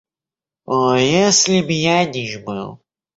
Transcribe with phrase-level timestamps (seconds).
[0.77, 2.65] О, если б я нищ был!